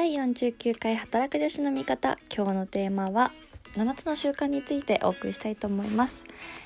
[0.00, 2.16] 第49回働く女子の味方。
[2.34, 3.32] 今日のテーマは
[3.74, 6.24] 7つの習慣についてお送りしたいと思います。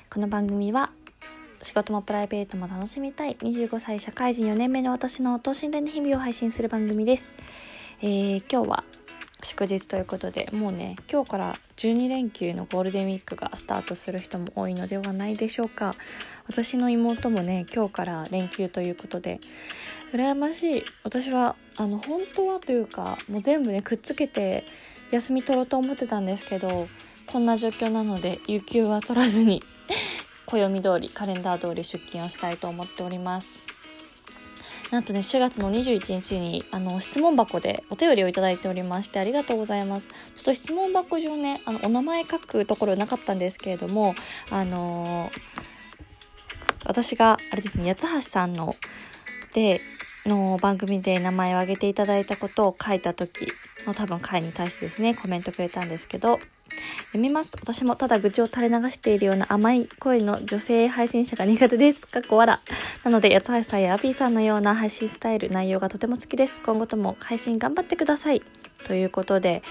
[0.09, 0.93] この番組は
[1.61, 7.33] 仕事もプライベートも楽しみたい25歳社会人4年目の私の等身大の日々を配信する番組です、
[8.03, 8.85] えー、今日は
[9.45, 15.95] 祝日ということでもうね今日から12連休のゴールデンウィークがスタートする人も多いのではないでしょうか。
[16.47, 19.41] 私の妹もね今日から連休ということで
[20.13, 20.85] 羨ましい。
[21.03, 24.65] 私はあの本当はというかもう全部ねくっつけて
[25.11, 26.89] 休み取ろうと思ってたんですけど
[27.27, 29.63] こんな状況なので有給は取らずに
[30.47, 33.64] 暦通りカレンダー通り出勤をしたいと思っております。
[34.95, 40.07] なんとね、4月の21日に、あの、質問箱でお便りをいただいておりまして、ありがとうございます。
[40.07, 44.15] ちょっと質問箱上ね、あの、お名前書くところなかったんですけれども、
[44.51, 45.41] あのー、
[46.87, 48.77] 私が、あれですね、八橋さんの、
[49.53, 49.81] で、
[50.27, 53.49] の番組で名前を挙げていただいたことを書いた時
[53.89, 56.39] の多分回に対してですね、コメントくれたんですけど、
[57.09, 57.51] 読みます。
[57.61, 62.07] 私もただ愚痴を垂れ流しているような甘い声の女性配信者が苦手です。
[62.07, 62.61] かっこわら。
[63.05, 66.61] なので、八橋さんやアビーさんのような配信スタイル、内容がとても好きです。
[66.61, 68.43] 今後とも配信頑張ってください。
[68.85, 69.63] ということで、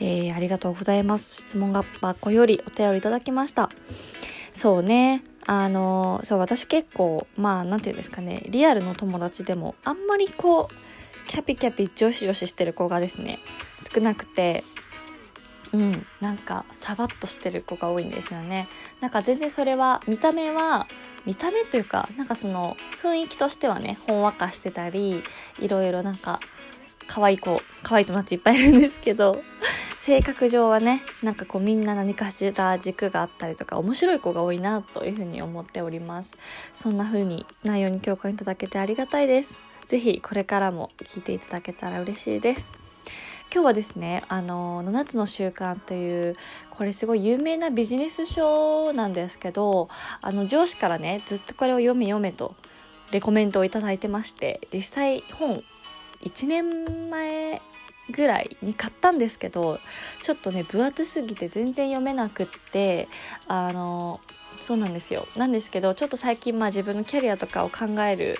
[0.00, 1.42] えー、ありがとうございます。
[1.42, 3.70] 質問が箱よりお便りいただきました。
[4.54, 5.22] そうね。
[5.46, 13.38] あの、そう、私結構、まあ、なんていうんですかね、リアルの友達でも、あんまりこう、キャピキャピ、女子女子してる子がですね、
[13.94, 14.64] 少なくて、
[15.72, 18.68] うん、なんかサバッとしてる子が多いんですよね。
[19.00, 20.86] なんか全然それは見た目は
[21.24, 25.22] 見た目というかなんかその雰囲気としてはねほんわかしてたり
[25.58, 26.40] いろいろなんか
[27.08, 29.42] 可愛い子可愛い友達いっぱいいるんですけど
[29.98, 36.32] 性格上はねなんかこうみんな何かしら軸があったりとか面白い子が多いなというふうに思っております。
[36.72, 39.60] そんな風に内容に共感いただけてありがたいです。
[39.88, 42.85] 是非これからも聞いていただけたら嬉しいです。
[43.52, 46.36] 今日はですね、あの、7つの習慣という、
[46.70, 49.88] これすごい有名なビジネス書なんですけど、
[50.20, 52.54] あの、上司からね、ずっとこれを読め読めと、
[53.12, 55.62] レコメントをいいてまして、実際本、
[56.22, 57.62] 1年前
[58.10, 59.78] ぐらいに買ったんですけど、
[60.22, 63.08] ちょっとね、分厚すぎて全然読めなくって、
[63.46, 64.20] あの、
[64.58, 65.28] そうなんですよ。
[65.36, 68.36] なんですけど、ちょっと最近まあ自分のキャリアとかを考える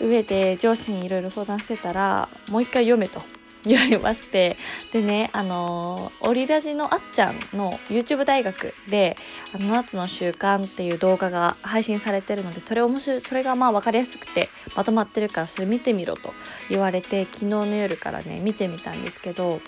[0.00, 3.22] 上で上司にいろいろ相談してたら、もう一回読めと。
[3.64, 4.56] 言われまして。
[4.92, 9.16] でね、あの、オリラジのあっちゃんの YouTube 大学で、
[9.52, 16.32] あの、7つの習慣っていう動画が配信されてるので、それ面白い、それがまあ分かりやすくてまとまってるからそれ見てみろと
[16.68, 19.60] 言われて、昨日の夜からね、見てみたんですけど、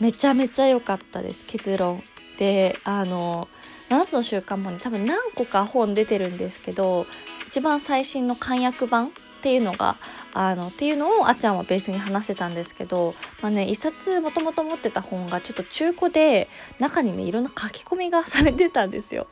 [0.00, 2.02] めちゃめちゃ良かったです、結論。
[2.38, 3.48] で、あの、
[3.88, 7.06] 7つの習慣もね、多分何個か本出てるんですけど、
[7.48, 9.96] 一番最新の簡約版っていうのが、
[10.34, 19.28] あの、っていうのをあっちゃんはベースに話してたんですけど、まあね、一冊もともと持ってた本がちょっと中古で、中にね、いろんな書き込みがされてたんですよ。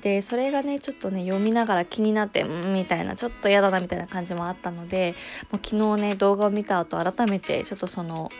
[0.00, 5.14] で、それがね、ちょっとね、読みながら気になって、んみたいな、ちょっと嫌だなみたいな感じもあったので、
[5.52, 8.30] もう昨日ね、動画を見た後改めて、ちょっとその、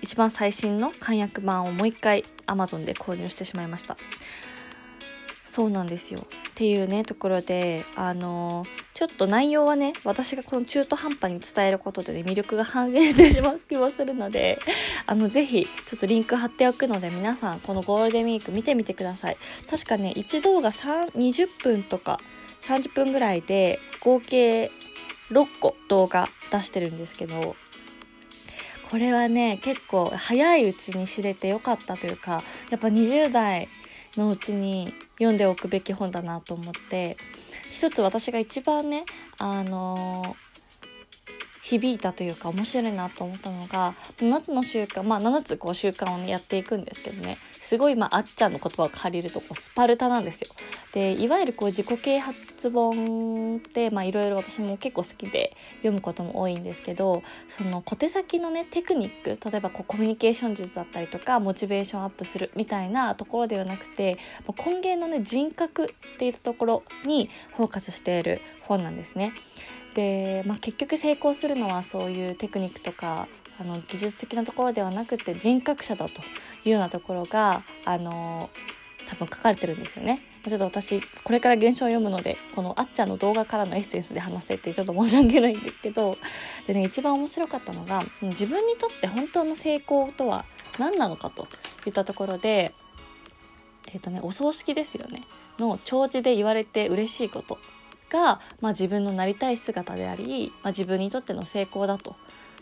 [0.00, 3.96] 一番最新の簡約版をもう一回 Amazon で購入してしまいました。
[5.44, 6.26] そうなんですよ。
[6.50, 14.60] っていうね、ところで、あのちょっと内容はね、私がこの中途半端に伝えることでね、魅力が半減してしまう気もするので、
[15.06, 19.36] あの、ぜひ、ちょっとリンク貼っておくので、皆さん、このゴールデンウィーク見てみてください。
[19.68, 22.20] 確かね、1動画3、20分とか、
[22.68, 24.70] 30分ぐらいで、合計
[25.32, 27.56] 6個動画出してるんですけど、
[28.88, 33.68] これはね、結構早いうちに知れてよかったというか、やっぱ20代
[34.16, 37.16] のうちに読んでおくべき本だなと思って
[37.74, 39.04] 一つ私が一番ね
[39.36, 40.36] あの
[41.64, 50.48] 響いたというか面白いなと思ったのが7つの習慣まあ7つこう習慣を、やっていくんですけどねすごいまああっちゃんの言葉を借りるとこうスパルタなんですよ。
[50.92, 64.18] でいわゆるこう自己啓発本っていろいろ私も結構好きで読むことも多いんですけどその小手先のねテクニック例えばこうコミュニケーション術だったりとかモチベーションアップするみたいなところではなくて
[64.64, 69.32] 根源のね人格っていったところにフォーカスしている本なんですね。
[69.94, 76.20] で、まあ、結局成功するのはそういうテクニックとかあの技術的なところではなくて人格者だと
[76.64, 78.50] いうようなところがあの
[79.06, 80.22] 多分書かれてるんですよね。
[80.46, 86.18] ちょっと私これから現象を読むのでこのあっちゃんの動画からのエッセンスで話せてちょっと申し訳ないんですけど
[86.66, 90.44] でね一番面白かったのが自分にとって本当の成功とは
[90.78, 91.48] 何なのかと
[91.86, 92.74] いったところで
[93.86, 95.22] えっ、ー、とねお葬式ですよね
[95.58, 97.58] の弔辞で言われて嬉しいこと
[98.10, 102.16] が、まあ、自分のなりたい姿であり、まあ、自分にとっての成功だと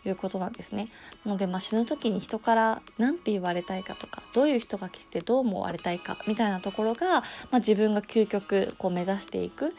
[0.04, 0.88] いうことなんですね。
[1.24, 7.22] なので、まあ、死ぬ時に人から何て言われたいかとかどういう人が来てどう思われたいかみたいなところが、ま
[7.52, 9.74] あ、自分が究極こう目指していく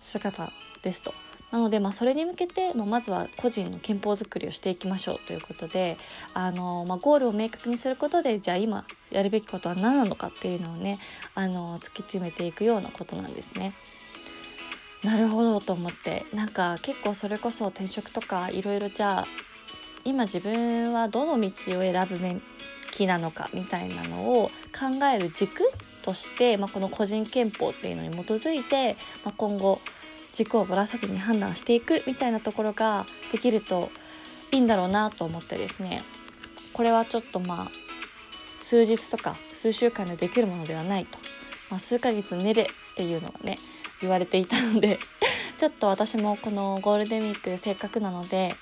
[0.00, 0.52] 姿
[0.82, 1.14] ですと。
[1.50, 5.96] なので、まあ、それに向けて、まあ、まずは個人の憲法づくりをしていきましょうということで
[6.32, 10.98] あの、まあ、ゴールを明確にすることでじゃあ今やるべきことは何なのかっていうのをね
[11.36, 13.72] あの突き詰めていくようなことなんですね。
[15.04, 16.26] なるほどと思って。
[16.32, 19.26] なんか結構それこそ転職とかいろいろじゃあ
[20.04, 22.36] 今自分はどの道を選ぶべ
[22.90, 25.70] きなのかみたいなのを考える軸
[26.02, 29.80] として、まあ、この個人憲法っていうのに基づいて、まあ、今後
[30.32, 33.90] 軸をぶらさずに判断していくみたいなところができると
[34.52, 36.02] いいんだろうなと思ってですね。
[36.72, 37.84] これはちょっとまあ
[38.58, 41.18] 数日とか数週間でできるものではないと、
[41.70, 42.66] まあ、数ヶ月寝れっ
[42.96, 43.58] ていうのがね
[44.04, 44.98] 言われていたので
[45.58, 48.54] ちょっと私もこのゴールデンウィークせっかくなので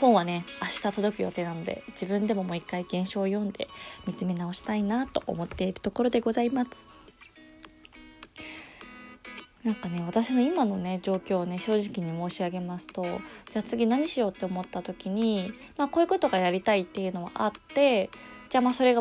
[0.00, 3.68] 本はね明日届く予定なので自分でももう一回原書を読んで
[4.06, 6.88] 見つめ直したいなと思っているところでございます。
[9.64, 13.02] なんかね私の今のね状況をね正直に申し上げますと
[13.50, 18.08] じゃあ次何しようって思った時に、まあ、こういうことがやりたいっていうのはあって
[18.48, 19.00] じゃあまあそれが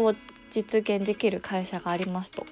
[0.56, 2.46] 実現できる会社がありますと。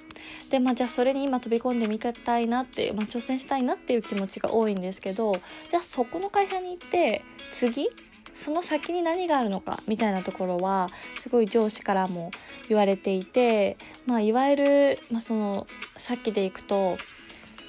[0.50, 5.32] でまあじゃあそれに今飛び込んでみたいなって、まあ、挑戦したいなっていう気持ちが多いんですけど
[5.70, 7.88] じゃあそこの会社に行って次
[8.34, 12.30] その先に何があるのかみたいなところはすごい上司からも
[12.68, 15.66] 言われていて、まあ、いわゆる、まあ、その
[15.96, 16.98] さっきでいくと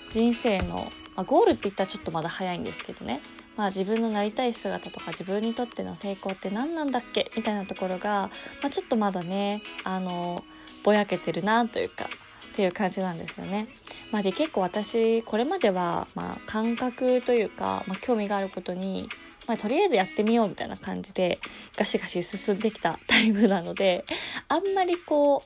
[0.10, 3.22] 人生の、まあ、ゴールって言ったらちょっとまだ早いんですけどね
[3.58, 7.32] まあ、自分のなりたい姿とか自分にとっての成功って何なんだっけ？
[7.36, 8.30] みたいなところが、
[8.62, 10.44] まあ、ちょっとまだねあの
[10.84, 12.10] ぼやけてるなというか
[12.52, 13.68] っていう感じなんですよね。
[14.12, 19.10] まあ、で結構私これまではまあ感覚というか、まあ、興味があることに、
[19.48, 21.40] まあ、とりあえずやってみようみたいな感じで
[21.78, 24.06] ガシガシ進んできたタイプなので
[24.48, 25.44] あんまりこ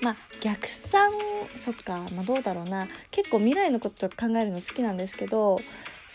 [0.00, 1.12] うまあ逆算
[1.56, 5.60] そっか、まあ、どうだろうな結構未来のこと考えるの好きなんですけど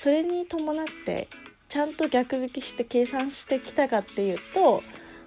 [0.03, 1.29] それに伴って
[1.69, 4.83] ちゃんと逆引きして計算してきたかっていうと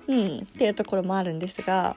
[0.06, 1.96] うんっていうところもあるんですが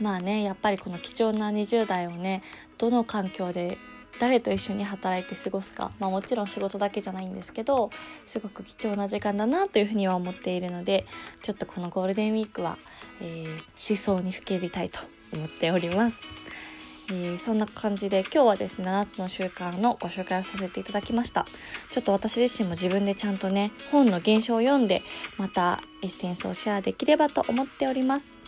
[0.00, 2.42] まあねやっぱりこの貴重な20代をね
[2.78, 3.78] どの環境で
[4.18, 7.90] 誰と一緒に働いて過ごすか、まあ、もちろん仕事だけじゃないんですけど
[8.26, 11.06] すごく貴重な時間だなというふうには思っているので
[11.42, 12.76] ちょっとこのゴールデンウィークは、
[13.20, 13.50] えー、
[13.88, 14.98] 思想にふけりたいと
[15.32, 16.24] 思っております。
[17.10, 21.46] えー、そんな感じで今日はですね7つの習慣のご紹介をさせていただきました
[21.90, 25.02] ちょっと私自身も自分でちゃんとね本の原書を読んで
[25.38, 28.40] またエッセンスをシェアできればと思っております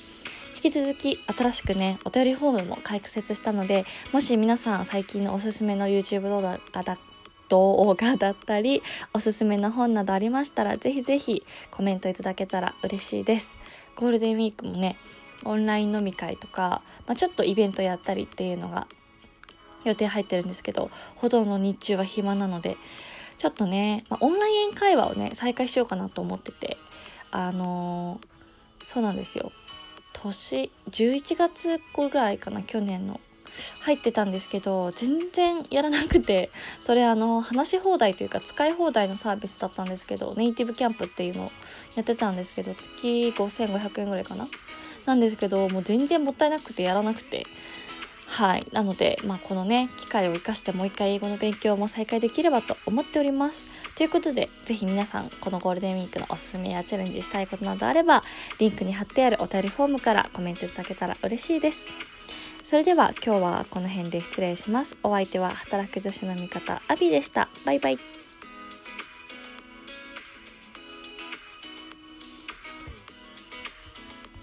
[0.63, 6.99] 引き続き新しくね、お便りフォームも開設したので、もし皆さん最近のおすすめの YouTube 動画だ
[7.49, 8.83] 動画だったり、
[9.15, 13.57] おすすめの本などありましたら、ぜひぜひコメントいただけたら嬉しいです。
[13.97, 14.99] ゴールデンウィークもね、
[15.45, 18.87] オンライン飲み会とか、まあ、ちょっとイベントやったりっていうのが
[19.85, 22.77] 予定入ってるんですけど、ほとんど日中は暇なので、
[23.39, 26.77] ちょっとね、まあ、オンライン会話をね、再開しようかなと思ってて、
[27.31, 29.53] あのー、そうなんですよ。
[30.13, 33.21] 年11月ぐらいかな去年の
[33.81, 36.51] 入ってたんですけど全然やらなくて
[36.81, 41.53] それあの話し放題というか使い放題のサービスだったんですけどネイティブキャンプっていうのを
[41.97, 44.49] やってたんですけど月5500円ぐらいかな
[45.07, 47.47] なんですけどもう全然もったいなくてやらなくて
[48.31, 48.67] はい。
[48.71, 53.67] なので、まあ、このね、機会を生かしてもう一回英語の勉強も再開できればと思っております。
[53.97, 58.23] ということで、ぜひ皆さん、このゴールデンウィークのおすすめやチャレンジしたいことなどあれば、
[58.61, 61.89] リンクに貼ってあるお便りフォームからコメントいただけたら嬉しいです。
[62.63, 64.97] それでは今日はこの辺で失礼します。
[65.03, 67.49] お相手は働く女子の味方、アビでした。
[67.65, 68.20] バイバイ。